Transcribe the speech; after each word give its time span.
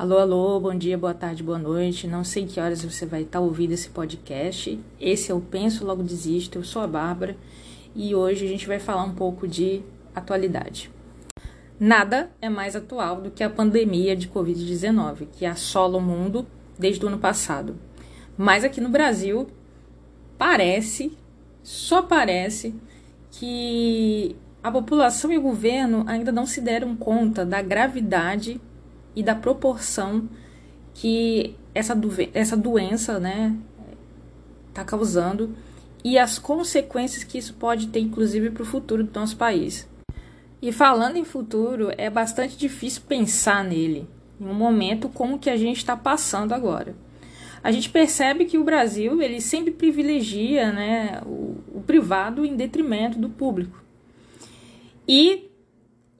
Alô, 0.00 0.16
alô, 0.16 0.58
bom 0.58 0.74
dia, 0.74 0.96
boa 0.96 1.12
tarde, 1.12 1.42
boa 1.42 1.58
noite. 1.58 2.06
Não 2.06 2.24
sei 2.24 2.46
que 2.46 2.58
horas 2.58 2.82
você 2.82 3.04
vai 3.04 3.20
estar 3.20 3.38
ouvindo 3.38 3.72
esse 3.72 3.90
podcast. 3.90 4.80
Esse 4.98 5.30
é 5.30 5.34
o 5.34 5.42
Penso 5.42 5.84
Logo 5.84 6.02
Desisto. 6.02 6.56
Eu 6.56 6.64
sou 6.64 6.80
a 6.80 6.86
Bárbara 6.86 7.36
e 7.94 8.14
hoje 8.14 8.46
a 8.46 8.48
gente 8.48 8.66
vai 8.66 8.78
falar 8.78 9.04
um 9.04 9.14
pouco 9.14 9.46
de 9.46 9.82
atualidade. 10.14 10.90
Nada 11.78 12.30
é 12.40 12.48
mais 12.48 12.74
atual 12.74 13.20
do 13.20 13.30
que 13.30 13.44
a 13.44 13.50
pandemia 13.50 14.16
de 14.16 14.26
Covid-19, 14.26 15.26
que 15.32 15.44
assola 15.44 15.98
o 15.98 16.00
mundo 16.00 16.46
desde 16.78 17.04
o 17.04 17.08
ano 17.08 17.18
passado. 17.18 17.76
Mas 18.38 18.64
aqui 18.64 18.80
no 18.80 18.88
Brasil, 18.88 19.48
parece, 20.38 21.12
só 21.62 22.00
parece, 22.00 22.74
que 23.30 24.34
a 24.62 24.72
população 24.72 25.30
e 25.30 25.36
o 25.36 25.42
governo 25.42 26.04
ainda 26.06 26.32
não 26.32 26.46
se 26.46 26.62
deram 26.62 26.96
conta 26.96 27.44
da 27.44 27.60
gravidade 27.60 28.58
e 29.14 29.22
da 29.22 29.34
proporção 29.34 30.28
que 30.94 31.56
essa, 31.74 31.98
essa 32.34 32.56
doença 32.56 33.18
né, 33.18 33.56
está 34.68 34.84
causando 34.84 35.54
e 36.04 36.18
as 36.18 36.38
consequências 36.38 37.24
que 37.24 37.38
isso 37.38 37.54
pode 37.54 37.88
ter, 37.88 38.00
inclusive, 38.00 38.50
para 38.50 38.62
o 38.62 38.66
futuro 38.66 39.04
do 39.04 39.18
nosso 39.18 39.36
país. 39.36 39.88
E 40.62 40.72
falando 40.72 41.16
em 41.16 41.24
futuro, 41.24 41.90
é 41.96 42.10
bastante 42.10 42.56
difícil 42.56 43.02
pensar 43.08 43.64
nele, 43.64 44.06
em 44.40 44.44
um 44.44 44.54
momento 44.54 45.08
como 45.08 45.38
que 45.38 45.50
a 45.50 45.56
gente 45.56 45.78
está 45.78 45.96
passando 45.96 46.52
agora. 46.52 46.94
A 47.62 47.70
gente 47.70 47.90
percebe 47.90 48.46
que 48.46 48.56
o 48.56 48.64
Brasil 48.64 49.20
ele 49.20 49.40
sempre 49.40 49.70
privilegia 49.70 50.72
né, 50.72 51.20
o, 51.26 51.58
o 51.74 51.82
privado 51.86 52.44
em 52.44 52.56
detrimento 52.56 53.18
do 53.18 53.28
público. 53.28 53.82
E 55.06 55.49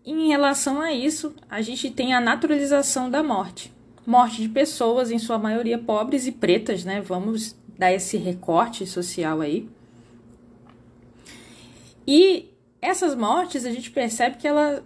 em 0.05 0.29
relação 0.29 0.81
a 0.81 0.93
isso, 0.93 1.35
a 1.49 1.61
gente 1.61 1.91
tem 1.91 2.15
a 2.15 2.21
naturalização 2.21 3.11
da 3.11 3.23
morte. 3.23 3.73
Morte 4.07 4.43
de 4.43 4.49
pessoas, 4.49 5.11
em 5.11 5.19
sua 5.19 5.39
maioria 5.39 5.79
pobres 5.79 6.27
e 6.27 6.33
pretas, 6.33 6.85
né? 6.85 7.01
Vamos 7.01 7.55
dar 7.79 7.93
esse 7.93 8.17
recorte 8.17 8.87
social 8.87 9.41
aí. 9.41 9.69
E 12.07 12.49
essas 12.81 13.15
mortes, 13.15 13.65
a 13.67 13.71
gente 13.71 13.91
percebe 13.91 14.37
que 14.37 14.49
ela, 14.49 14.83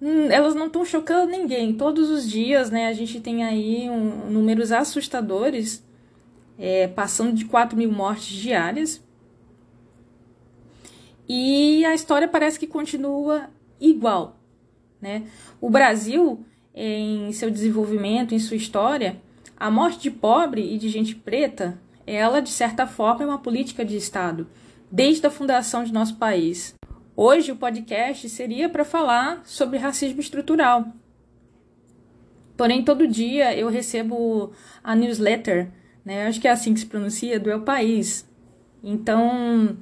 hum, 0.00 0.30
elas 0.30 0.54
não 0.54 0.66
estão 0.66 0.84
chocando 0.84 1.30
ninguém. 1.30 1.74
Todos 1.74 2.10
os 2.10 2.28
dias, 2.28 2.70
né? 2.70 2.88
A 2.88 2.92
gente 2.92 3.20
tem 3.20 3.44
aí 3.44 3.90
um, 3.90 4.30
números 4.30 4.72
assustadores, 4.72 5.84
é, 6.58 6.88
passando 6.88 7.34
de 7.34 7.44
4 7.44 7.76
mil 7.76 7.92
mortes 7.92 8.28
diárias. 8.28 9.02
E 11.28 11.84
a 11.84 11.94
história 11.94 12.26
parece 12.26 12.58
que 12.58 12.66
continua 12.66 13.50
igual. 13.80 14.36
Né? 15.00 15.24
O 15.60 15.70
Brasil, 15.70 16.44
em 16.74 17.30
seu 17.32 17.50
desenvolvimento, 17.50 18.34
em 18.34 18.38
sua 18.38 18.56
história, 18.56 19.20
a 19.56 19.70
morte 19.70 20.00
de 20.00 20.10
pobre 20.10 20.74
e 20.74 20.78
de 20.78 20.88
gente 20.88 21.14
preta, 21.14 21.78
ela, 22.06 22.40
de 22.40 22.50
certa 22.50 22.86
forma, 22.86 23.24
é 23.24 23.26
uma 23.26 23.38
política 23.38 23.84
de 23.84 23.96
Estado, 23.96 24.46
desde 24.90 25.26
a 25.26 25.30
fundação 25.30 25.82
de 25.82 25.92
nosso 25.92 26.16
país. 26.16 26.74
Hoje, 27.16 27.50
o 27.50 27.56
podcast 27.56 28.28
seria 28.28 28.68
para 28.68 28.84
falar 28.84 29.40
sobre 29.44 29.78
racismo 29.78 30.20
estrutural. 30.20 30.86
Porém, 32.56 32.84
todo 32.84 33.06
dia 33.06 33.54
eu 33.56 33.68
recebo 33.68 34.52
a 34.82 34.94
newsletter, 34.94 35.70
né? 36.04 36.26
Acho 36.26 36.40
que 36.40 36.48
é 36.48 36.50
assim 36.50 36.72
que 36.72 36.80
se 36.80 36.86
pronuncia, 36.86 37.40
do 37.40 37.50
El 37.50 37.62
País. 37.62 38.26
Então, 38.82 39.76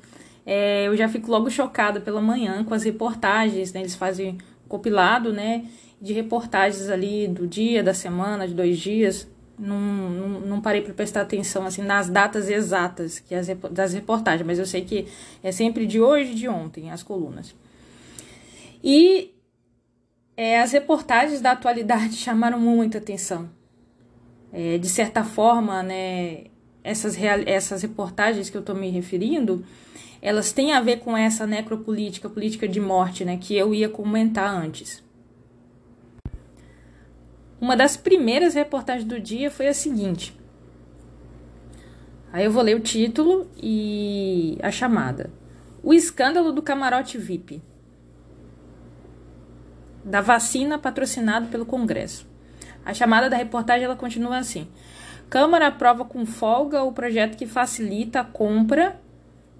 é, 0.47 0.87
eu 0.87 0.97
já 0.97 1.09
fico 1.09 1.31
logo 1.31 1.51
chocada 1.51 2.01
pela 2.01 2.21
manhã 2.21 2.65
com 2.65 2.75
as 2.75 2.83
reportagens, 2.83 3.73
né? 3.73 3.81
Eles 3.81 3.95
fazem 3.95 4.39
compilado, 4.69 5.33
né, 5.33 5.65
de 6.01 6.13
reportagens 6.13 6.89
ali 6.89 7.29
do 7.29 7.47
dia, 7.47 7.83
da 7.83 7.95
semana, 7.95 8.47
de 8.47 8.55
dois 8.55 8.79
dias. 8.79 9.29
Não, 9.59 9.79
não, 9.79 10.41
não 10.41 10.61
parei 10.61 10.83
para 10.83 10.93
prestar 10.93 11.21
atenção 11.21 11.65
assim 11.65 11.83
nas 11.83 12.09
datas 12.09 12.51
exatas 12.51 13.21
que 13.21 13.35
as, 13.35 13.47
das 13.71 13.95
reportagens, 13.95 14.45
mas 14.45 14.59
eu 14.59 14.67
sei 14.67 14.85
que 14.85 15.07
é 15.43 15.53
sempre 15.53 15.87
de 15.87 16.01
hoje 16.01 16.33
e 16.33 16.35
de 16.35 16.49
ontem 16.49 16.91
as 16.91 17.03
colunas. 17.03 17.55
E 18.83 19.33
é, 20.37 20.61
as 20.61 20.73
reportagens 20.73 21.41
da 21.41 21.53
atualidade 21.53 22.15
chamaram 22.19 22.59
muita 22.59 22.99
atenção. 22.99 23.49
É, 24.53 24.79
de 24.79 24.89
certa 24.89 25.25
forma, 25.25 25.83
né, 25.83 26.45
essas, 26.85 27.17
essas 27.47 27.83
reportagens 27.83 28.51
que 28.51 28.57
eu 28.57 28.61
estou 28.61 28.75
me 28.75 28.91
referindo, 28.91 29.65
elas 30.25 30.53
têm 30.53 30.73
a 30.73 30.81
ver 30.81 31.01
com 31.01 31.15
essa 31.15 31.47
necropolítica, 31.47 32.31
política 32.31 32.67
de 32.67 32.81
morte, 32.81 33.27
né, 33.27 33.37
que 33.37 33.55
eu 33.55 33.75
ia 33.75 33.91
comentar 33.91 34.49
antes. 34.49 35.05
Uma 37.61 37.77
das 37.77 37.95
primeiras 37.95 38.55
reportagens 38.55 39.05
do 39.05 39.21
dia 39.21 39.51
foi 39.51 39.69
a 39.69 39.75
seguinte. 39.75 40.35
Aí 42.33 42.47
eu 42.47 42.51
vou 42.51 42.63
ler 42.63 42.75
o 42.75 42.81
título 42.81 43.51
e 43.63 44.59
a 44.63 44.71
chamada. 44.71 45.31
O 45.83 45.93
escândalo 45.93 46.53
do 46.53 46.63
camarote 46.63 47.19
VIP. 47.19 47.63
Da 50.03 50.23
vacina 50.23 50.79
patrocinado 50.79 51.49
pelo 51.49 51.67
Congresso. 51.67 52.27
A 52.83 52.95
chamada 52.95 53.29
da 53.29 53.37
reportagem 53.37 53.85
ela 53.85 53.95
continua 53.95 54.39
assim: 54.39 54.67
Câmara 55.29 55.67
aprova 55.67 56.03
com 56.05 56.25
folga 56.25 56.83
o 56.83 56.93
projeto 56.93 57.37
que 57.37 57.47
facilita 57.47 58.21
a 58.21 58.25
compra 58.25 59.04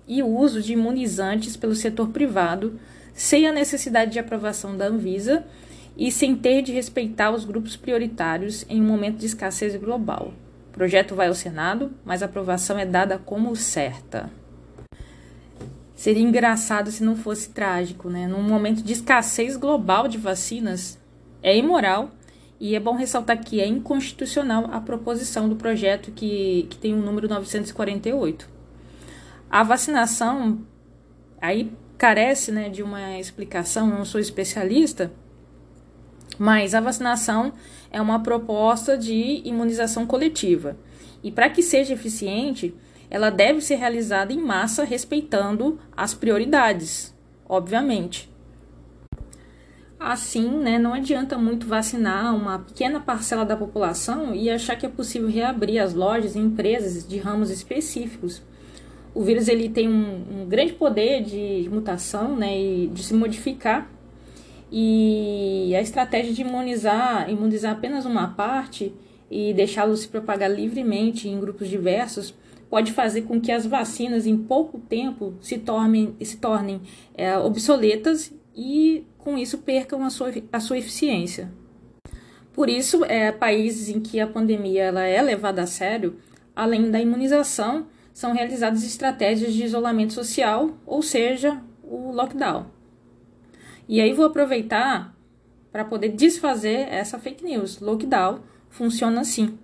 e 0.07 0.23
uso 0.23 0.63
de 0.63 0.73
imunizantes 0.73 1.57
pelo 1.57 1.75
setor 1.75 2.09
privado, 2.09 2.79
sem 3.13 3.47
a 3.47 3.53
necessidade 3.53 4.13
de 4.13 4.19
aprovação 4.19 4.77
da 4.77 4.87
Anvisa 4.87 5.45
e 5.97 6.11
sem 6.11 6.35
ter 6.35 6.63
de 6.63 6.73
respeitar 6.73 7.31
os 7.31 7.45
grupos 7.45 7.77
prioritários 7.77 8.65
em 8.69 8.81
um 8.81 8.87
momento 8.87 9.19
de 9.19 9.27
escassez 9.27 9.77
global. 9.77 10.33
O 10.71 10.73
projeto 10.73 11.15
vai 11.15 11.29
ao 11.29 11.35
Senado, 11.35 11.93
mas 12.05 12.23
a 12.23 12.27
aprovação 12.27 12.79
é 12.79 12.85
dada 12.85 13.17
como 13.19 13.55
certa. 13.55 14.31
Seria 15.95 16.23
engraçado 16.23 16.91
se 16.91 17.05
não 17.05 17.17
fosse 17.17 17.51
trágico, 17.51 18.11
né? 18.11 18.27
Num 18.27 18.43
momento 18.43 18.83
de 18.83 18.93
escassez 18.93 19.57
global 19.57 20.09
de 20.09 20.19
vacinas, 20.19 20.99
é 21.43 21.57
imoral 21.57 22.11
e 22.59 22.75
é 22.75 22.81
bom 22.81 22.95
ressaltar 22.95 23.43
que 23.43 23.61
é 23.61 23.67
inconstitucional 23.67 24.69
a 24.73 24.81
proposição 24.81 25.49
do 25.49 25.57
projeto 25.57 26.11
que, 26.11 26.67
que 26.69 26.77
tem 26.77 26.93
o 26.93 26.99
número 26.99 27.29
948. 27.29 28.54
A 29.55 29.63
vacinação 29.63 30.67
aí 31.41 31.73
carece 31.97 32.51
né, 32.51 32.69
de 32.69 32.83
uma 32.83 33.21
explicação, 33.21 33.87
não 33.87 34.05
sou 34.05 34.21
especialista, 34.21 35.13
mas 36.37 36.75
a 36.75 36.81
vacinação 36.81 37.53
é 37.89 38.03
uma 38.03 38.21
proposta 38.21 38.99
de 38.99 39.43
imunização 39.45 40.09
coletiva. 40.09 40.77
E 41.23 41.31
para 41.31 41.49
que 41.49 41.63
seja 41.63 41.95
eficiente, 41.95 42.75
ela 43.09 43.31
deve 43.31 43.61
ser 43.61 43.77
realizada 43.77 44.33
em 44.33 44.43
massa, 44.43 44.83
respeitando 44.83 45.79
as 45.97 46.13
prioridades, 46.13 47.15
obviamente. 47.49 48.29
Assim, 50.01 50.51
né, 50.51 50.81
não 50.81 50.95
adianta 50.95 51.39
muito 51.39 51.65
vacinar 51.65 52.35
uma 52.35 52.59
pequena 52.59 52.99
parcela 52.99 53.45
da 53.45 53.57
população 53.57 54.35
e 54.35 54.51
achar 54.51 54.75
que 54.75 54.85
é 54.85 54.89
possível 54.89 55.29
reabrir 55.29 55.79
as 55.79 55.95
lojas 55.95 56.35
e 56.35 56.41
empresas 56.41 57.07
de 57.07 57.19
ramos 57.19 57.51
específicos 57.51 58.43
o 59.15 59.23
vírus 59.23 59.49
ele 59.49 59.69
tem 59.69 59.89
um, 59.89 60.43
um, 60.43 60.47
grande 60.47 60.73
poder 60.73 61.23
de 61.23 61.69
mutação, 61.71 62.37
né, 62.37 62.59
e 62.59 62.87
de 62.89 63.03
se 63.03 63.15
modificar. 63.15 63.91
E 64.73 65.73
a 65.77 65.81
estratégia 65.81 66.33
de 66.33 66.41
imunizar, 66.43 67.31
imunizar 67.31 67.73
apenas 67.73 68.05
uma 68.05 68.29
parte 68.29 68.93
e 69.31 69.55
deixá-lo 69.55 69.97
se 69.97 70.09
propagar 70.09 70.51
livremente 70.51 71.29
em 71.29 71.39
grupos 71.39 71.69
diversos 71.69 72.35
pode 72.69 72.91
fazer 72.91 73.23
com 73.23 73.41
que 73.41 73.53
as 73.53 73.65
vacinas 73.65 74.27
em 74.27 74.37
pouco 74.37 74.81
tempo 74.81 75.35
se 75.41 75.59
tornem, 75.59 76.17
se 76.21 76.39
tornem 76.39 76.81
é, 77.15 77.39
obsoletas 77.39 78.33
e 78.55 79.07
com 79.17 79.39
isso 79.39 79.59
percam 79.59 80.05
a 80.05 80.11
sua, 80.11 80.33
a 80.53 80.59
sua 80.59 80.79
eficiência. 80.79 81.53
Por 82.53 82.69
isso, 82.69 83.05
é, 83.05 83.31
países 83.31 83.89
em 83.89 84.01
que 84.01 84.19
a 84.19 84.27
pandemia 84.27 84.85
ela 84.85 85.05
é 85.05 85.21
levada 85.23 85.63
a 85.63 85.67
sério, 85.67 86.17
além 86.55 86.91
da 86.91 87.01
imunização, 87.01 87.87
são 88.15 88.33
realizadas 88.33 88.85
estratégias 88.85 89.53
de 89.53 89.65
isolamento 89.65 90.13
social, 90.13 90.79
ou 90.87 91.03
seja, 91.03 91.61
o 91.83 92.13
lockdown. 92.13 92.67
E 93.89 94.01
aí 94.01 94.13
vou 94.13 94.25
aproveitar 94.25 95.13
para 95.73 95.85
poder 95.85 96.11
desfazer 96.11 96.87
essa 96.89 97.19
fake 97.19 97.45
news. 97.45 97.81
Lockdown 97.81 98.39
funciona 98.71 99.21
assim. 99.21 99.59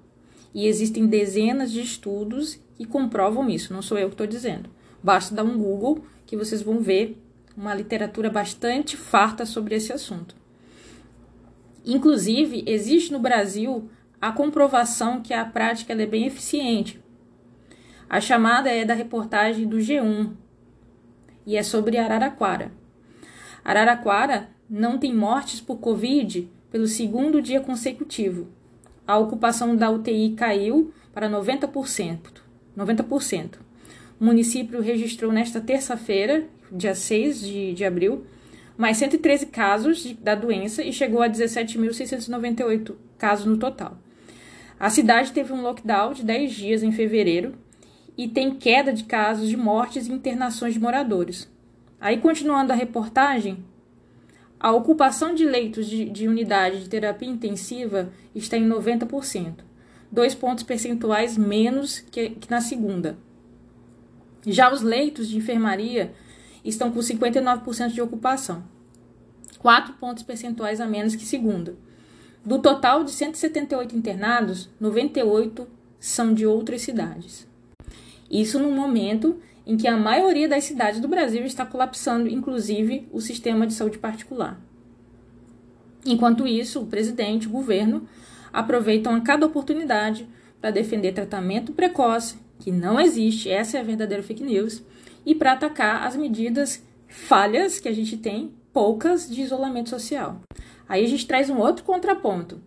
E 0.53 0.67
existem 0.67 1.07
dezenas 1.07 1.71
de 1.71 1.81
estudos 1.81 2.59
que 2.77 2.85
comprovam 2.85 3.49
isso, 3.49 3.73
não 3.73 3.81
sou 3.81 3.97
eu 3.97 4.09
que 4.09 4.15
estou 4.15 4.27
dizendo. 4.27 4.69
Basta 5.01 5.33
dar 5.33 5.45
um 5.45 5.57
Google 5.57 6.05
que 6.27 6.37
vocês 6.37 6.61
vão 6.61 6.81
ver 6.81 7.17
uma 7.57 7.73
literatura 7.73 8.29
bastante 8.29 8.97
farta 8.97 9.47
sobre 9.47 9.77
esse 9.77 9.93
assunto. 9.93 10.35
Inclusive, 11.85 12.65
existe 12.67 13.13
no 13.13 13.21
Brasil 13.21 13.89
a 14.21 14.33
comprovação 14.33 15.21
que 15.21 15.33
a 15.33 15.45
prática 15.45 15.93
é 15.93 16.07
bem 16.07 16.27
eficiente, 16.27 17.01
a 18.11 18.21
chamada 18.21 18.69
é 18.69 18.85
da 18.85 18.93
reportagem 18.93 19.69
do 19.69 19.77
G1 19.77 20.33
e 21.47 21.57
é 21.57 21.63
sobre 21.63 21.97
Araraquara. 21.97 22.73
Araraquara 23.65 24.49
não 24.69 24.99
tem 24.99 25.15
mortes 25.15 25.61
por 25.61 25.79
Covid 25.79 26.51
pelo 26.73 26.89
segundo 26.89 27.41
dia 27.41 27.61
consecutivo. 27.61 28.49
a 29.07 29.17
ocupação 29.17 29.77
da 29.77 29.91
UTI 29.91 30.35
caiu 30.37 30.93
para 31.13 31.31
90%. 31.31 32.19
90%. 32.77 33.59
O 34.21 34.25
município 34.25 34.81
registrou 34.81 35.33
nesta 35.33 35.61
terça-feira, 35.61 36.45
dia 36.71 36.97
6 36.97 37.41
de, 37.41 37.75
de 37.75 37.85
abril, 37.85 38.25
mais 38.77 38.97
113 38.97 39.47
casos 39.47 40.03
de, 40.03 40.15
da 40.15 40.35
doença 40.35 40.83
e 40.83 40.93
chegou 40.93 41.23
a 41.23 41.29
17.698 41.29 42.95
casos 43.17 43.47
no 43.47 43.57
total. 43.57 43.97
A 44.81 44.91
cidade 44.91 45.33
teve 45.33 45.53
um 45.53 45.63
lockdown 45.63 46.13
de 46.13 46.25
10 46.25 46.53
dias 46.53 46.83
em 46.83 46.91
fevereiro 46.91 47.55
e 48.21 48.29
tem 48.29 48.55
queda 48.55 48.93
de 48.93 49.05
casos 49.05 49.49
de 49.49 49.57
mortes 49.57 50.07
e 50.07 50.13
internações 50.13 50.75
de 50.75 50.79
moradores. 50.79 51.49
Aí, 51.99 52.19
continuando 52.19 52.71
a 52.71 52.77
reportagem, 52.77 53.65
a 54.59 54.71
ocupação 54.73 55.35
de 55.35 55.47
leitos 55.47 55.87
de, 55.87 56.05
de 56.05 56.29
unidade 56.29 56.83
de 56.83 56.89
terapia 56.91 57.31
intensiva 57.31 58.13
está 58.35 58.59
em 58.59 58.69
90%, 58.69 59.61
dois 60.13 60.35
pontos 60.35 60.65
percentuais 60.65 61.39
menos 61.39 62.01
que, 62.01 62.29
que 62.29 62.51
na 62.51 62.61
segunda. 62.61 63.17
Já 64.47 64.71
os 64.71 64.83
leitos 64.83 65.27
de 65.27 65.39
enfermaria 65.39 66.13
estão 66.63 66.93
com 66.93 67.01
59% 67.01 67.89
de 67.89 68.03
ocupação, 68.03 68.63
4 69.61 69.95
pontos 69.95 70.25
percentuais 70.25 70.79
a 70.79 70.87
menos 70.87 71.17
que 71.17 71.25
segunda. 71.25 71.75
Do 72.45 72.59
total 72.59 73.03
de 73.03 73.13
178 73.13 73.97
internados, 73.97 74.69
98 74.79 75.67
são 75.99 76.35
de 76.35 76.45
outras 76.45 76.83
cidades. 76.83 77.49
Isso 78.31 78.59
no 78.59 78.71
momento 78.71 79.41
em 79.67 79.77
que 79.77 79.89
a 79.89 79.97
maioria 79.97 80.49
das 80.49 80.65
cidades 80.65 81.01
do 81.01 81.09
Brasil 81.09 81.45
está 81.45 81.67
colapsando, 81.67 82.29
inclusive 82.29 83.09
o 83.13 83.21
sistema 83.21 83.67
de 83.67 83.75
saúde 83.75 83.99
particular. 83.99 84.61
Enquanto 86.05 86.47
isso, 86.47 86.81
o 86.81 86.87
presidente, 86.87 87.47
o 87.47 87.51
governo, 87.51 88.07
aproveitam 88.53 89.15
a 89.15 89.21
cada 89.21 89.47
oportunidade 89.47 90.29
para 90.61 90.71
defender 90.71 91.13
tratamento 91.13 91.73
precoce, 91.73 92.37
que 92.59 92.71
não 92.71 93.01
existe, 93.01 93.51
essa 93.51 93.79
é 93.79 93.81
a 93.81 93.85
verdadeira 93.85 94.23
fake 94.23 94.43
news, 94.43 94.83
e 95.25 95.35
para 95.35 95.53
atacar 95.53 96.07
as 96.07 96.17
medidas 96.17 96.83
falhas 97.09 97.79
que 97.79 97.89
a 97.89 97.95
gente 97.95 98.17
tem, 98.17 98.53
poucas, 98.73 99.29
de 99.29 99.43
isolamento 99.43 99.91
social. 99.91 100.41
Aí 100.89 101.05
a 101.05 101.09
gente 101.09 101.27
traz 101.27 101.51
um 101.51 101.59
outro 101.59 101.85
contraponto. 101.85 102.61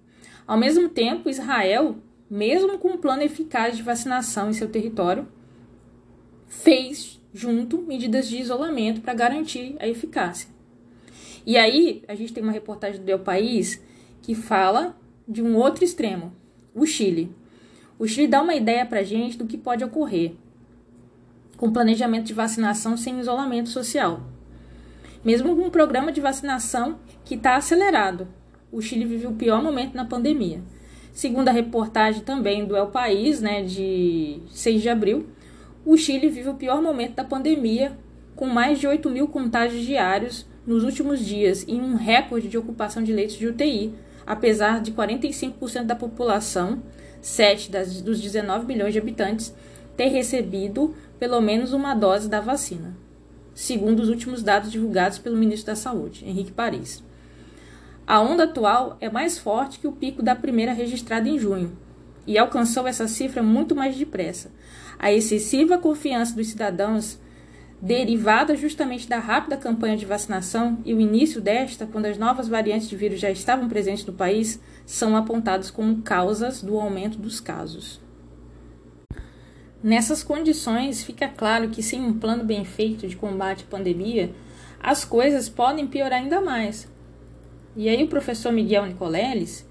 Ao 0.46 0.58
mesmo 0.58 0.90
tempo, 0.90 1.30
Israel, 1.30 1.96
mesmo 2.30 2.78
com 2.78 2.90
um 2.90 2.98
plano 2.98 3.24
eficaz 3.24 3.78
de 3.78 3.84
vacinação 3.84 4.50
em 4.50 4.54
seu 4.54 4.70
território, 4.70 5.28
fez 6.64 7.20
junto 7.34 7.82
medidas 7.82 8.30
de 8.30 8.38
isolamento 8.38 9.02
para 9.02 9.14
garantir 9.14 9.76
a 9.80 9.88
eficácia. 9.88 10.48
E 11.46 11.58
aí, 11.58 12.02
a 12.08 12.16
gente 12.16 12.32
tem 12.32 12.42
uma 12.42 12.54
reportagem 12.54 13.04
do 13.04 13.10
El 13.10 13.20
País 13.20 13.82
que 14.22 14.34
fala 14.34 14.96
de 15.28 15.42
um 15.42 15.58
outro 15.58 15.84
extremo, 15.84 16.32
o 16.74 16.86
Chile. 16.86 17.30
O 18.00 18.08
Chile 18.08 18.30
dá 18.30 18.42
uma 18.42 18.56
ideia 18.56 18.86
para 18.86 19.04
gente 19.04 19.38
do 19.38 19.46
que 19.46 19.58
pode 19.58 19.84
ocorrer 19.84 20.36
com 21.58 21.72
planejamento 21.72 22.28
de 22.28 22.34
vacinação 22.34 22.96
sem 22.96 23.20
isolamento 23.20 23.68
social. 23.68 24.22
Mesmo 25.24 25.56
com 25.56 25.64
um 25.64 25.70
programa 25.70 26.14
de 26.14 26.22
vacinação 26.22 26.98
que 27.26 27.36
está 27.36 27.58
acelerado, 27.58 28.28
o 28.72 28.82
Chile 28.82 29.04
vive 29.04 29.28
o 29.28 29.34
pior 29.34 29.62
momento 29.62 29.96
na 29.96 30.06
pandemia. 30.06 30.62
Segundo 31.12 31.50
a 31.50 31.52
reportagem 31.52 32.22
também 32.22 32.66
do 32.66 32.76
El 32.76 32.88
País, 32.88 33.42
né, 33.42 33.64
de 33.64 34.40
6 34.50 34.82
de 34.82 34.90
abril, 34.90 35.28
o 35.86 35.98
Chile 35.98 36.30
vive 36.30 36.50
o 36.50 36.54
pior 36.54 36.82
momento 36.82 37.16
da 37.16 37.24
pandemia, 37.24 37.98
com 38.36 38.48
mais 38.48 38.80
de 38.80 38.88
8 38.88 39.10
mil 39.10 39.28
contágios 39.28 39.86
diários 39.86 40.46
nos 40.66 40.84
últimos 40.84 41.20
dias 41.20 41.66
e 41.68 41.74
um 41.74 41.96
recorde 41.96 42.48
de 42.48 42.58
ocupação 42.58 43.04
de 43.04 43.12
leitos 43.12 43.36
de 43.36 43.48
UTI, 43.48 43.94
apesar 44.26 44.82
de 44.82 44.92
45% 44.94 45.84
da 45.84 45.96
população, 45.96 46.82
7 47.22 47.70
das, 47.70 48.02
dos 48.02 48.22
19 48.22 48.66
milhões 48.66 48.94
de 48.94 49.00
habitantes, 49.00 49.54
ter 49.98 50.08
recebido 50.08 50.96
pelo 51.20 51.40
menos 51.42 51.74
uma 51.74 51.94
dose 51.94 52.30
da 52.30 52.40
vacina, 52.40 52.96
segundo 53.54 54.00
os 54.00 54.10
últimos 54.10 54.42
dados 54.42 54.72
divulgados 54.72 55.20
pelo 55.20 55.38
ministro 55.38 55.68
da 55.68 55.76
Saúde, 55.76 56.26
Henrique 56.26 56.52
Paris. 56.52 57.04
A 58.08 58.20
onda 58.20 58.44
atual 58.46 58.98
é 59.00 59.10
mais 59.10 59.38
forte 59.38 59.80
que 59.80 59.88
o 59.88 59.92
pico 59.92 60.24
da 60.24 60.36
primeira 60.36 60.74
registrada 60.74 61.28
em 61.30 61.38
junho 61.38 61.78
e 62.26 62.38
alcançou 62.38 62.88
essa 62.88 63.08
cifra 63.08 63.44
muito 63.44 63.76
mais 63.76 63.96
depressa. 63.96 64.52
A 64.98 65.12
excessiva 65.12 65.78
confiança 65.78 66.36
dos 66.36 66.48
cidadãos, 66.48 67.20
derivada 67.82 68.56
justamente 68.56 69.10
da 69.10 69.20
rápida 69.20 69.58
campanha 69.58 69.98
de 69.98 70.06
vacinação 70.06 70.78
e 70.86 70.94
o 70.94 71.02
início 71.02 71.42
desta, 71.42 71.86
quando 71.86 72.06
as 72.06 72.18
novas 72.18 72.48
variantes 72.48 72.88
de 72.88 72.96
vírus 72.96 73.20
já 73.20 73.30
estavam 73.30 73.68
presentes 73.68 74.06
no 74.06 74.14
país, 74.14 74.60
são 74.86 75.16
apontados 75.18 75.70
como 75.70 76.02
causas 76.02 76.62
do 76.62 76.80
aumento 76.80 77.18
dos 77.18 77.40
casos. 77.40 78.00
Nessas 79.84 80.24
condições, 80.24 81.04
fica 81.04 81.28
claro 81.28 81.70
que 81.70 81.84
sem 81.84 82.00
um 82.00 82.18
plano 82.18 82.46
bem 82.46 82.64
feito 82.64 83.06
de 83.06 83.18
combate 83.18 83.66
à 83.68 83.70
pandemia, 83.70 84.34
as 84.80 85.04
coisas 85.04 85.50
podem 85.50 85.86
piorar 85.86 86.22
ainda 86.22 86.40
mais. 86.40 86.90
E 87.76 87.90
aí 87.90 88.02
o 88.02 88.08
professor 88.08 88.54
Miguel 88.54 88.86
Nicoleles 88.86 89.68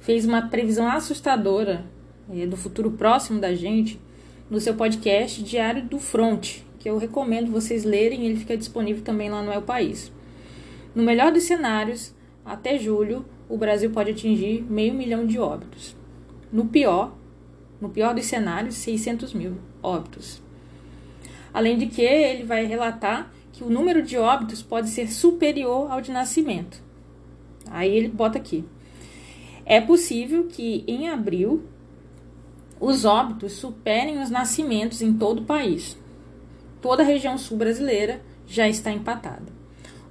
fez 0.00 0.24
uma 0.24 0.48
previsão 0.48 0.88
assustadora 0.88 1.84
é, 2.32 2.46
do 2.46 2.56
futuro 2.56 2.92
próximo 2.92 3.40
da 3.40 3.54
gente 3.54 4.00
no 4.52 4.60
seu 4.60 4.74
podcast 4.74 5.42
Diário 5.42 5.82
do 5.82 5.98
Front, 5.98 6.58
que 6.78 6.86
eu 6.86 6.98
recomendo 6.98 7.50
vocês 7.50 7.84
lerem, 7.84 8.26
ele 8.26 8.36
fica 8.36 8.54
disponível 8.54 9.02
também 9.02 9.30
lá 9.30 9.42
no 9.42 9.50
El 9.50 9.62
País. 9.62 10.12
No 10.94 11.02
melhor 11.02 11.32
dos 11.32 11.44
cenários, 11.44 12.14
até 12.44 12.78
julho, 12.78 13.24
o 13.48 13.56
Brasil 13.56 13.88
pode 13.88 14.10
atingir 14.10 14.62
meio 14.68 14.92
milhão 14.92 15.26
de 15.26 15.38
óbitos. 15.38 15.96
No 16.52 16.66
pior, 16.66 17.16
no 17.80 17.88
pior 17.88 18.14
dos 18.14 18.26
cenários, 18.26 18.74
600 18.74 19.32
mil 19.32 19.56
óbitos. 19.82 20.42
Além 21.54 21.78
de 21.78 21.86
que 21.86 22.02
ele 22.02 22.44
vai 22.44 22.66
relatar 22.66 23.32
que 23.54 23.64
o 23.64 23.70
número 23.70 24.02
de 24.02 24.18
óbitos 24.18 24.60
pode 24.60 24.90
ser 24.90 25.10
superior 25.10 25.90
ao 25.90 26.02
de 26.02 26.10
nascimento. 26.10 26.78
Aí 27.70 27.96
ele 27.96 28.08
bota 28.08 28.36
aqui. 28.36 28.66
É 29.64 29.80
possível 29.80 30.44
que 30.44 30.84
em 30.86 31.08
abril 31.08 31.64
os 32.82 33.04
óbitos 33.04 33.52
superem 33.52 34.20
os 34.20 34.28
nascimentos 34.28 35.02
em 35.02 35.12
todo 35.12 35.42
o 35.42 35.44
país. 35.44 35.96
Toda 36.80 37.04
a 37.04 37.06
região 37.06 37.38
sul 37.38 37.56
brasileira 37.56 38.20
já 38.44 38.68
está 38.68 38.90
empatada. 38.90 39.52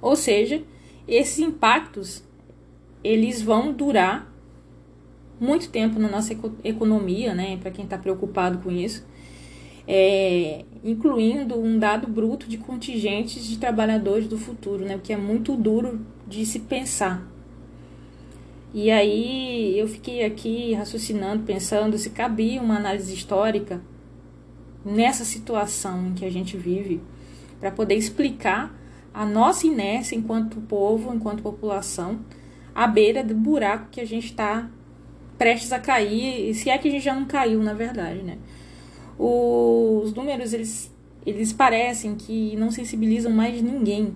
Ou 0.00 0.16
seja, 0.16 0.62
esses 1.06 1.38
impactos 1.38 2.24
eles 3.04 3.42
vão 3.42 3.74
durar 3.74 4.32
muito 5.38 5.68
tempo 5.68 5.98
na 5.98 6.08
nossa 6.08 6.34
economia, 6.64 7.34
né, 7.34 7.58
para 7.58 7.70
quem 7.70 7.84
está 7.84 7.98
preocupado 7.98 8.58
com 8.60 8.70
isso, 8.70 9.04
é, 9.86 10.64
incluindo 10.82 11.60
um 11.60 11.78
dado 11.78 12.08
bruto 12.08 12.48
de 12.48 12.56
contingentes 12.56 13.44
de 13.44 13.58
trabalhadores 13.58 14.26
do 14.26 14.38
futuro, 14.38 14.82
né, 14.82 14.96
o 14.96 15.00
que 15.00 15.12
é 15.12 15.16
muito 15.16 15.56
duro 15.56 16.00
de 16.26 16.46
se 16.46 16.60
pensar. 16.60 17.30
E 18.74 18.90
aí 18.90 19.78
eu 19.78 19.86
fiquei 19.86 20.24
aqui 20.24 20.72
raciocinando, 20.72 21.44
pensando 21.44 21.98
se 21.98 22.10
cabia 22.10 22.60
uma 22.60 22.76
análise 22.76 23.12
histórica 23.12 23.82
nessa 24.84 25.24
situação 25.24 26.08
em 26.08 26.14
que 26.14 26.24
a 26.24 26.30
gente 26.30 26.56
vive, 26.56 27.00
para 27.60 27.70
poder 27.70 27.94
explicar 27.94 28.74
a 29.12 29.26
nossa 29.26 29.66
inércia 29.66 30.16
enquanto 30.16 30.60
povo, 30.62 31.14
enquanto 31.14 31.42
população, 31.42 32.20
à 32.74 32.86
beira 32.86 33.22
do 33.22 33.34
buraco 33.34 33.88
que 33.90 34.00
a 34.00 34.06
gente 34.06 34.26
está 34.26 34.70
prestes 35.36 35.72
a 35.72 35.78
cair, 35.78 36.54
se 36.54 36.70
é 36.70 36.78
que 36.78 36.88
a 36.88 36.90
gente 36.90 37.04
já 37.04 37.14
não 37.14 37.24
caiu, 37.24 37.62
na 37.62 37.74
verdade, 37.74 38.22
né? 38.22 38.38
Os 39.18 40.14
números, 40.14 40.52
eles, 40.52 40.90
eles 41.26 41.52
parecem 41.52 42.14
que 42.14 42.56
não 42.56 42.70
sensibilizam 42.70 43.30
mais 43.30 43.60
ninguém. 43.60 44.14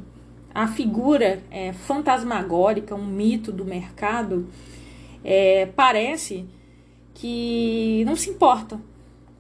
A 0.57 0.67
figura 0.67 1.43
é, 1.51 1.75
fantasmagórica, 1.75 2.95
um 2.95 3.05
mito 3.05 3.53
do 3.53 3.63
mercado, 3.63 4.49
é, 5.23 5.67
parece 5.67 6.47
que 7.13 8.03
não 8.07 8.17
se 8.17 8.31
importa 8.31 8.81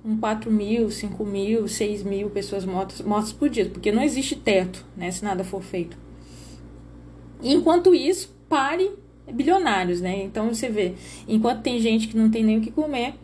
com 0.02 0.18
4 0.18 0.52
mil, 0.52 0.90
5 0.90 1.24
mil, 1.24 1.66
6 1.66 2.02
mil 2.02 2.28
pessoas 2.28 2.66
mortas, 2.66 3.00
mortas 3.00 3.32
por 3.32 3.48
dia, 3.48 3.64
porque 3.64 3.90
não 3.90 4.02
existe 4.02 4.36
teto, 4.36 4.84
né, 4.94 5.10
se 5.10 5.24
nada 5.24 5.42
for 5.42 5.62
feito. 5.62 5.96
enquanto 7.42 7.94
isso, 7.94 8.36
pare 8.46 8.90
bilionários, 9.32 10.02
né? 10.02 10.22
Então 10.22 10.52
você 10.52 10.68
vê, 10.68 10.96
enquanto 11.26 11.62
tem 11.62 11.80
gente 11.80 12.08
que 12.08 12.16
não 12.16 12.30
tem 12.30 12.44
nem 12.44 12.58
o 12.58 12.60
que 12.60 12.70
comer, 12.70 13.14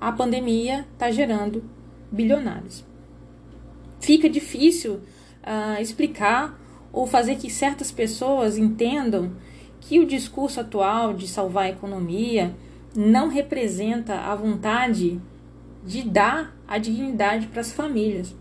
a 0.00 0.12
pandemia 0.12 0.86
está 0.92 1.10
gerando 1.10 1.64
bilionários. 2.12 2.84
Fica 3.98 4.30
difícil 4.30 5.00
uh, 5.42 5.82
explicar 5.82 6.59
ou 6.92 7.06
fazer 7.06 7.36
que 7.36 7.50
certas 7.50 7.90
pessoas 7.90 8.58
entendam 8.58 9.32
que 9.80 9.98
o 9.98 10.06
discurso 10.06 10.60
atual 10.60 11.14
de 11.14 11.26
salvar 11.26 11.64
a 11.64 11.70
economia 11.70 12.54
não 12.94 13.28
representa 13.28 14.14
a 14.14 14.34
vontade 14.34 15.20
de 15.84 16.02
dar 16.02 16.56
a 16.66 16.78
dignidade 16.78 17.46
para 17.46 17.60
as 17.60 17.72
famílias. 17.72 18.34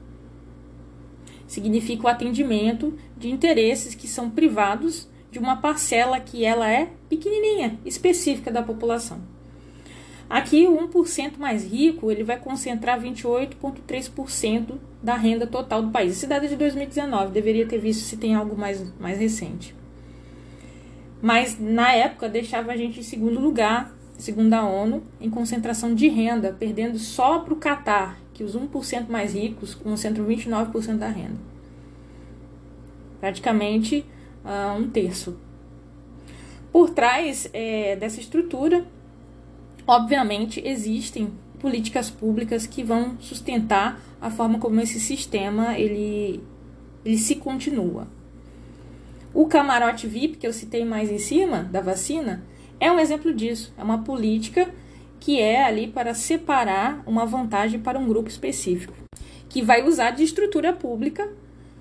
Significa 1.48 2.06
o 2.06 2.10
atendimento 2.10 2.94
de 3.18 3.30
interesses 3.30 3.96
que 3.96 4.08
são 4.08 4.30
privados 4.30 5.08
de 5.32 5.40
uma 5.40 5.58
parcela 5.58 6.20
que 6.20 6.44
ela 6.44 6.70
é 6.70 6.90
pequenininha, 7.08 7.80
específica 7.86 8.52
da 8.52 8.62
população. 8.62 9.20
Aqui, 10.30 10.68
o 10.68 10.88
1% 10.88 11.38
mais 11.40 11.66
rico, 11.66 12.12
ele 12.12 12.24
vai 12.24 12.38
concentrar 12.38 13.02
28,3% 13.02 14.76
da 15.02 15.16
renda 15.16 15.48
total 15.48 15.82
do 15.82 15.92
país. 15.92 16.14
Esse 16.14 16.28
dado 16.28 16.46
é 16.46 16.50
de 16.50 16.56
2019, 16.56 17.32
deveria 17.32 17.66
ter 17.66 17.78
visto 17.78 18.02
se 18.02 18.18
tem 18.18 18.36
algo 18.36 18.58
mais, 18.58 18.84
mais 19.00 19.20
recente. 19.20 19.76
Mas, 21.22 21.60
na 21.60 21.92
época, 21.94 22.30
deixava 22.30 22.72
a 22.72 22.78
gente 22.78 23.00
em 23.00 23.04
segundo 23.04 23.40
lugar, 23.40 23.94
segundo 24.18 24.54
a 24.54 24.64
ONU, 24.64 25.04
em 25.20 25.30
concentração 25.30 25.94
de 25.94 26.08
renda, 26.08 26.56
perdendo 26.58 26.98
só 26.98 27.40
para 27.40 27.54
o 27.54 27.58
Catar, 27.58 28.20
que 28.34 28.44
os 28.44 28.56
1% 28.56 29.10
mais 29.10 29.34
ricos 29.34 29.76
concentram 29.76 30.26
29% 30.26 30.98
da 30.98 31.10
renda. 31.10 31.38
Praticamente 33.20 34.06
uh, 34.46 34.80
um 34.80 34.90
terço. 34.90 35.38
Por 36.72 36.92
trás 36.92 37.50
é, 37.52 37.96
dessa 37.98 38.20
estrutura 38.20 38.86
Obviamente, 39.90 40.62
existem 40.64 41.32
políticas 41.60 42.10
públicas 42.10 42.66
que 42.66 42.84
vão 42.84 43.18
sustentar 43.20 44.02
a 44.20 44.30
forma 44.30 44.60
como 44.60 44.80
esse 44.82 45.00
sistema 45.00 45.78
ele, 45.78 46.42
ele 47.06 47.18
se 47.18 47.36
continua. 47.36 48.08
O 49.34 49.46
camarote 49.46 50.08
VIP, 50.08 50.38
que 50.38 50.48
eu 50.48 50.54
citei 50.54 50.84
mais 50.84 51.12
em 51.12 51.20
cima 51.20 51.64
da 51.64 51.82
vacina, 51.82 52.44
é 52.80 52.92
um 52.92 53.00
exemplo 53.00 53.34
disso. 53.34 53.74
É 53.78 53.84
uma 53.84 54.00
política 54.00 54.68
que 55.20 55.40
é 55.40 55.64
ali 55.64 55.88
para 55.88 56.14
separar 56.14 57.04
uma 57.06 57.26
vantagem 57.26 57.80
para 57.80 58.00
um 58.00 58.08
grupo 58.08 58.30
específico, 58.30 58.94
que 59.50 59.62
vai 59.62 59.86
usar 59.86 60.12
de 60.12 60.24
estrutura 60.24 60.74
pública 60.74 61.30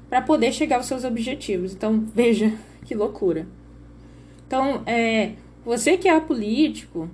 para 0.09 0.21
poder 0.21 0.53
chegar 0.53 0.77
aos 0.77 0.87
seus 0.87 1.05
objetivos. 1.05 1.73
Então, 1.73 2.05
veja 2.15 2.53
que 2.85 2.95
loucura. 2.95 3.47
Então, 4.47 4.83
é, 4.87 5.33
você 5.65 5.97
que 5.97 6.09
é 6.09 6.19
político, 6.19 7.09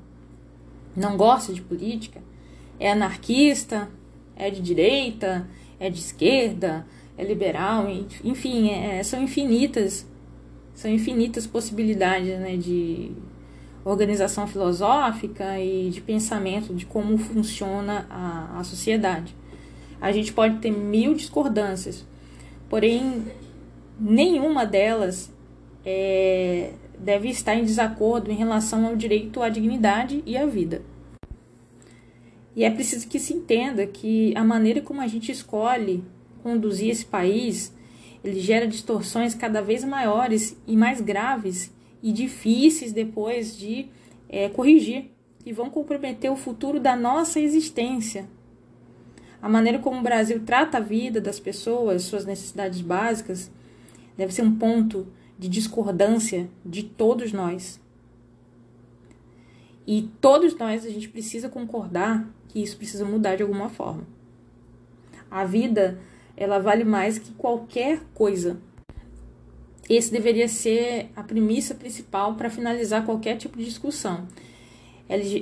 não 0.96 1.16
gosta 1.16 1.52
de 1.52 1.60
política, 1.60 2.22
é 2.78 2.90
anarquista, 2.90 3.88
é 4.36 4.50
de 4.50 4.60
direita, 4.60 5.46
é 5.78 5.88
de 5.90 5.98
esquerda, 5.98 6.86
é 7.16 7.24
liberal, 7.24 7.86
enfim, 8.22 8.70
é, 8.70 9.02
são 9.02 9.22
infinitas, 9.22 10.06
são 10.74 10.90
infinitas 10.90 11.46
possibilidades 11.46 12.38
né, 12.40 12.56
de 12.56 13.12
organização 13.84 14.46
filosófica 14.46 15.58
e 15.60 15.90
de 15.90 16.00
pensamento 16.00 16.74
de 16.74 16.86
como 16.86 17.16
funciona 17.18 18.06
a, 18.10 18.58
a 18.60 18.64
sociedade. 18.64 19.34
A 20.00 20.10
gente 20.10 20.32
pode 20.32 20.58
ter 20.58 20.70
mil 20.70 21.14
discordâncias, 21.14 22.04
porém 22.68 23.24
nenhuma 24.00 24.66
delas 24.66 25.32
é, 25.84 26.72
deve 26.98 27.28
estar 27.28 27.54
em 27.54 27.64
desacordo 27.64 28.30
em 28.30 28.34
relação 28.34 28.86
ao 28.86 28.96
direito 28.96 29.42
à 29.42 29.48
dignidade 29.48 30.22
e 30.26 30.36
à 30.36 30.46
vida. 30.46 30.82
E 32.56 32.64
é 32.64 32.70
preciso 32.70 33.08
que 33.08 33.18
se 33.18 33.34
entenda 33.34 33.86
que 33.86 34.32
a 34.36 34.44
maneira 34.44 34.80
como 34.80 35.00
a 35.00 35.06
gente 35.06 35.32
escolhe 35.32 36.04
conduzir 36.42 36.90
esse 36.90 37.04
país, 37.04 37.74
ele 38.22 38.38
gera 38.38 38.66
distorções 38.66 39.34
cada 39.34 39.60
vez 39.60 39.82
maiores 39.84 40.56
e 40.66 40.76
mais 40.76 41.00
graves 41.00 41.72
e 42.02 42.12
difíceis 42.12 42.92
depois 42.92 43.56
de 43.56 43.88
é, 44.28 44.48
corrigir, 44.48 45.10
que 45.40 45.52
vão 45.52 45.68
comprometer 45.68 46.30
o 46.30 46.36
futuro 46.36 46.78
da 46.78 46.96
nossa 46.96 47.40
existência. 47.40 48.28
A 49.42 49.48
maneira 49.48 49.78
como 49.78 50.00
o 50.00 50.02
Brasil 50.02 50.40
trata 50.44 50.78
a 50.78 50.80
vida 50.80 51.20
das 51.20 51.40
pessoas, 51.40 52.02
suas 52.02 52.24
necessidades 52.24 52.80
básicas, 52.80 53.50
deve 54.16 54.32
ser 54.32 54.42
um 54.42 54.54
ponto 54.54 55.06
de 55.38 55.48
discordância 55.48 56.48
de 56.64 56.82
todos 56.82 57.32
nós. 57.32 57.80
E 59.86 60.08
todos 60.20 60.56
nós 60.56 60.86
a 60.86 60.88
gente 60.88 61.08
precisa 61.08 61.48
concordar 61.48 62.26
que 62.54 62.62
isso 62.62 62.76
precisa 62.76 63.04
mudar 63.04 63.34
de 63.34 63.42
alguma 63.42 63.68
forma. 63.68 64.06
A 65.28 65.44
vida, 65.44 65.98
ela 66.36 66.60
vale 66.60 66.84
mais 66.84 67.18
que 67.18 67.32
qualquer 67.32 68.00
coisa. 68.14 68.56
Esse 69.90 70.12
deveria 70.12 70.46
ser 70.46 71.10
a 71.16 71.22
premissa 71.24 71.74
principal 71.74 72.36
para 72.36 72.48
finalizar 72.48 73.04
qualquer 73.04 73.36
tipo 73.36 73.58
de 73.58 73.64
discussão. 73.64 74.28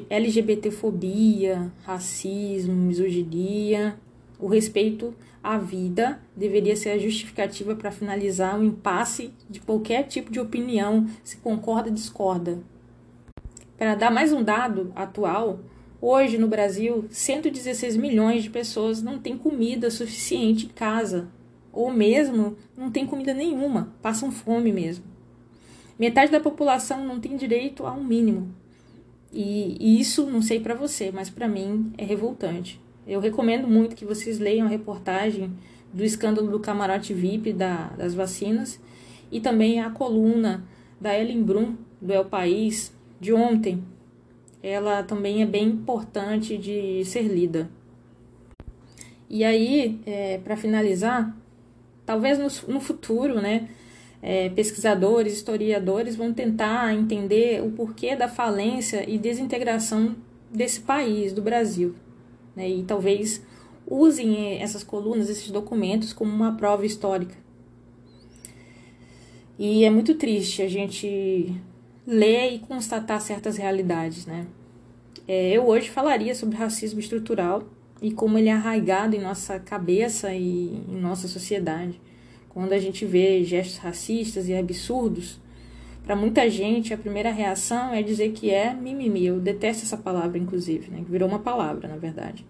LGBTfobia, 0.09 1.71
racismo, 1.85 2.73
misoginia, 2.73 3.95
o 4.38 4.47
respeito 4.49 5.14
à 5.45 5.59
vida 5.59 6.19
deveria 6.35 6.75
ser 6.75 6.90
a 6.92 6.99
justificativa 6.99 7.76
para 7.76 7.90
finalizar 7.90 8.59
o 8.59 8.64
impasse 8.64 9.33
de 9.50 9.61
qualquer 9.61 10.04
tipo 10.04 10.33
de 10.33 10.40
opinião, 10.40 11.07
se 11.23 11.37
concorda 11.37 11.90
ou 11.90 11.95
discorda. 11.95 12.59
Para 13.76 13.95
dar 13.95 14.11
mais 14.11 14.33
um 14.33 14.42
dado 14.42 14.90
atual, 14.97 15.61
hoje 16.02 16.37
no 16.37 16.49
Brasil, 16.49 17.06
116 17.09 17.97
milhões 17.97 18.42
de 18.42 18.50
pessoas 18.50 19.00
não 19.00 19.21
têm 19.21 19.38
comida 19.38 19.88
suficiente 19.88 20.66
em 20.66 20.71
casa, 20.71 21.28
ou 21.73 21.92
mesmo 21.92 22.56
não 22.76 22.90
tem 22.90 23.06
comida 23.06 23.32
nenhuma, 23.32 23.94
passam 24.02 24.32
fome 24.32 24.73
mesmo. 24.73 25.04
Metade 25.97 26.32
da 26.32 26.40
população 26.40 27.06
não 27.06 27.21
tem 27.21 27.37
direito 27.37 27.87
a 27.87 27.92
um 27.92 28.02
mínimo. 28.02 28.52
E, 29.32 29.76
e 29.80 30.00
isso, 30.00 30.26
não 30.26 30.42
sei 30.42 30.59
para 30.59 30.75
você, 30.75 31.12
mas 31.12 31.30
para 31.30 31.47
mim 31.47 31.92
é 31.97 32.04
revoltante. 32.04 32.80
Eu 33.06 33.21
recomendo 33.21 33.68
muito 33.68 33.94
que 33.97 34.04
vocês 34.04 34.38
leiam 34.38 34.66
a 34.66 34.71
reportagem 34.71 35.52
do 35.92 36.04
escândalo 36.04 36.50
do 36.50 36.59
camarote 36.59 37.14
VIP 37.14 37.52
da, 37.52 37.88
das 37.90 38.14
vacinas 38.14 38.80
e 39.30 39.40
também 39.40 39.80
a 39.80 39.90
coluna 39.90 40.64
da 41.00 41.18
Ellen 41.18 41.42
Brum, 41.42 41.76
do 42.00 42.12
El 42.12 42.25
País, 42.25 42.92
de 43.21 43.32
ontem. 43.32 43.82
Ela 44.62 45.02
também 45.02 45.42
é 45.42 45.47
bem 45.47 45.69
importante 45.69 46.57
de 46.57 47.04
ser 47.04 47.23
lida. 47.23 47.69
E 49.28 49.45
aí, 49.45 50.00
é, 50.07 50.38
para 50.38 50.57
finalizar, 50.57 51.37
talvez 52.07 52.38
no, 52.38 52.75
no 52.75 52.81
futuro, 52.81 53.40
né, 53.40 53.69
é, 54.21 54.49
pesquisadores, 54.50 55.33
historiadores 55.33 56.14
vão 56.14 56.33
tentar 56.33 56.95
entender 56.95 57.62
o 57.62 57.71
porquê 57.73 58.14
da 58.14 58.28
falência 58.28 59.09
e 59.09 59.19
desintegração 59.19 60.14
desse 60.50 60.81
país, 60.81 61.33
do 61.33 61.42
Brasil 61.42 61.95
né, 62.54 62.69
e 62.69 62.83
talvez 62.83 63.42
usem 63.87 64.61
essas 64.61 64.85
colunas, 64.85 65.28
esses 65.28 65.50
documentos, 65.50 66.12
como 66.12 66.33
uma 66.33 66.57
prova 66.57 66.87
histórica. 66.87 67.35
E 69.59 69.85
é 69.85 69.90
muito 69.90 70.14
triste 70.14 70.62
a 70.62 70.69
gente 70.69 71.54
ler 72.06 72.54
e 72.54 72.59
constatar 72.59 73.21
certas 73.21 73.56
realidades, 73.56 74.26
né? 74.26 74.47
É, 75.26 75.50
eu 75.50 75.66
hoje 75.66 75.88
falaria 75.88 76.35
sobre 76.35 76.56
racismo 76.56 76.99
estrutural 76.99 77.62
e 78.00 78.11
como 78.11 78.37
ele 78.37 78.49
é 78.49 78.52
arraigado 78.52 79.14
em 79.14 79.21
nossa 79.21 79.61
cabeça 79.61 80.35
e 80.35 80.82
em 80.88 80.97
nossa 80.97 81.28
sociedade. 81.28 82.00
Quando 82.49 82.73
a 82.73 82.78
gente 82.78 83.06
vê 83.06 83.42
gestos 83.44 83.78
racistas 83.78 84.49
e 84.49 84.54
absurdos, 84.54 85.40
para 86.04 86.16
muita 86.16 86.50
gente 86.50 86.92
a 86.92 86.99
primeira 86.99 87.30
reação 87.30 87.94
é 87.94 88.02
dizer 88.02 88.32
que 88.32 88.50
é 88.50 88.75
mimimi. 88.75 89.26
Eu 89.26 89.38
detesto 89.38 89.85
essa 89.85 89.97
palavra, 89.97 90.37
inclusive, 90.37 90.90
né? 90.90 91.04
Virou 91.09 91.28
uma 91.28 91.38
palavra, 91.38 91.87
na 91.87 91.97
verdade. 91.97 92.44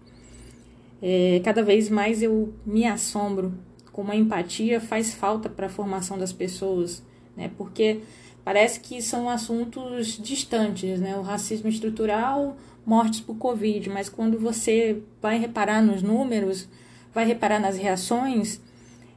É, 1.01 1.39
cada 1.43 1.61
vez 1.61 1.89
mais 1.89 2.23
eu 2.23 2.51
me 2.65 2.85
assombro 2.85 3.53
como 3.91 4.11
a 4.11 4.15
empatia 4.15 4.81
faz 4.81 5.13
falta 5.13 5.47
para 5.47 5.67
a 5.67 5.69
formação 5.69 6.17
das 6.17 6.33
pessoas, 6.33 7.03
né? 7.37 7.51
Porque 7.55 7.99
parece 8.43 8.79
que 8.79 9.01
são 9.01 9.29
assuntos 9.29 10.17
distantes, 10.17 10.99
né? 10.99 11.15
O 11.15 11.21
racismo 11.21 11.69
estrutural, 11.69 12.57
mortes 12.85 13.21
por 13.21 13.35
Covid, 13.37 13.89
mas 13.89 14.09
quando 14.09 14.37
você 14.37 15.01
vai 15.21 15.39
reparar 15.39 15.81
nos 15.81 16.01
números, 16.01 16.67
vai 17.13 17.25
reparar 17.25 17.59
nas 17.59 17.77
reações, 17.77 18.59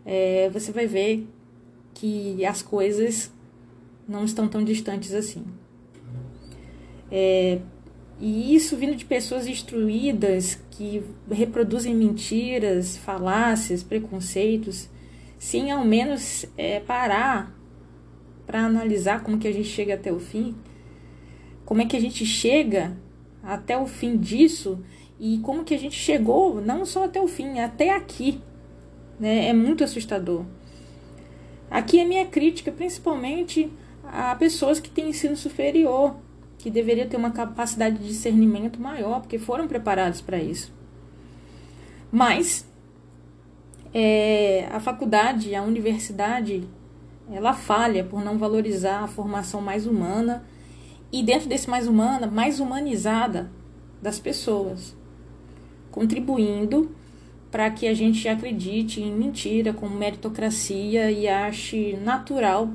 é, 0.04 0.48
você 0.50 0.70
vai 0.70 0.86
ver 0.86 1.26
que 1.94 2.44
as 2.44 2.62
coisas 2.62 3.32
não 4.06 4.24
estão 4.24 4.46
tão 4.46 4.62
distantes 4.62 5.12
assim. 5.12 5.44
É, 7.10 7.58
e 8.20 8.54
isso 8.54 8.76
vindo 8.76 8.94
de 8.94 9.04
pessoas 9.04 9.46
instruídas 9.46 10.58
que 10.70 11.02
reproduzem 11.30 11.94
mentiras, 11.94 12.96
falácias, 12.96 13.82
preconceitos, 13.82 14.88
sem 15.38 15.70
ao 15.70 15.84
menos 15.84 16.46
é, 16.56 16.80
parar 16.80 17.55
para 18.46 18.64
analisar 18.64 19.22
como 19.22 19.38
que 19.38 19.48
a 19.48 19.52
gente 19.52 19.68
chega 19.68 19.94
até 19.94 20.12
o 20.12 20.20
fim, 20.20 20.54
como 21.64 21.82
é 21.82 21.86
que 21.86 21.96
a 21.96 22.00
gente 22.00 22.24
chega 22.24 22.96
até 23.42 23.76
o 23.76 23.86
fim 23.86 24.16
disso 24.16 24.82
e 25.18 25.38
como 25.38 25.64
que 25.64 25.74
a 25.74 25.78
gente 25.78 25.96
chegou 25.96 26.60
não 26.60 26.84
só 26.84 27.04
até 27.04 27.20
o 27.20 27.26
fim, 27.26 27.58
até 27.58 27.90
aqui. 27.90 28.40
Né? 29.18 29.48
É 29.48 29.52
muito 29.52 29.82
assustador. 29.82 30.44
Aqui 31.70 31.98
é 31.98 32.04
minha 32.04 32.26
crítica, 32.26 32.70
principalmente 32.70 33.70
a 34.04 34.34
pessoas 34.36 34.78
que 34.78 34.88
têm 34.88 35.08
ensino 35.08 35.36
superior, 35.36 36.14
que 36.58 36.70
deveriam 36.70 37.08
ter 37.08 37.16
uma 37.16 37.30
capacidade 37.30 37.98
de 37.98 38.06
discernimento 38.06 38.80
maior, 38.80 39.20
porque 39.20 39.38
foram 39.38 39.66
preparados 39.66 40.20
para 40.20 40.38
isso. 40.38 40.72
Mas 42.10 42.66
é, 43.92 44.68
a 44.70 44.78
faculdade, 44.78 45.54
a 45.54 45.62
universidade, 45.62 46.68
ela 47.30 47.52
falha 47.52 48.04
por 48.04 48.24
não 48.24 48.38
valorizar 48.38 49.00
a 49.00 49.08
formação 49.08 49.60
mais 49.60 49.86
humana 49.86 50.44
e 51.12 51.22
dentro 51.22 51.48
desse 51.48 51.68
mais 51.68 51.86
humana, 51.88 52.26
mais 52.26 52.60
humanizada, 52.60 53.50
das 54.00 54.18
pessoas, 54.18 54.96
contribuindo 55.90 56.90
para 57.50 57.70
que 57.70 57.86
a 57.86 57.94
gente 57.94 58.28
acredite 58.28 59.00
em 59.00 59.12
mentira, 59.12 59.72
como 59.72 59.96
meritocracia 59.96 61.10
e 61.10 61.26
ache 61.26 61.96
natural 62.02 62.70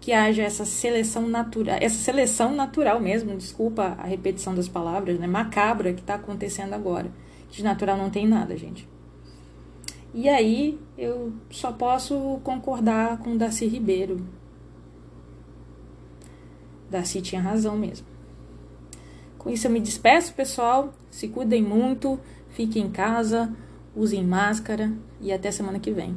que 0.00 0.12
haja 0.12 0.42
essa 0.42 0.64
seleção 0.64 1.28
natural, 1.28 1.76
essa 1.80 2.02
seleção 2.02 2.52
natural 2.52 2.98
mesmo, 2.98 3.36
desculpa 3.36 3.94
a 3.98 4.04
repetição 4.04 4.52
das 4.52 4.66
palavras, 4.66 5.18
né, 5.18 5.28
macabra 5.28 5.92
que 5.92 6.00
está 6.00 6.14
acontecendo 6.14 6.72
agora. 6.72 7.08
De 7.50 7.62
natural 7.62 7.96
não 7.96 8.10
tem 8.10 8.26
nada, 8.26 8.56
gente. 8.56 8.88
E 10.14 10.28
aí 10.28 10.78
eu 10.96 11.32
só 11.50 11.72
posso 11.72 12.38
concordar 12.44 13.18
com 13.18 13.36
Darcy 13.36 13.66
Ribeiro. 13.66 14.26
Darcy 16.90 17.22
tinha 17.22 17.40
razão 17.40 17.76
mesmo. 17.78 18.06
Com 19.38 19.50
isso 19.50 19.66
eu 19.66 19.70
me 19.70 19.80
despeço, 19.80 20.34
pessoal. 20.34 20.92
Se 21.10 21.28
cuidem 21.28 21.62
muito, 21.62 22.20
fiquem 22.50 22.84
em 22.84 22.90
casa, 22.90 23.54
usem 23.96 24.24
máscara 24.24 24.92
e 25.20 25.32
até 25.32 25.50
semana 25.50 25.80
que 25.80 25.90
vem. 25.90 26.16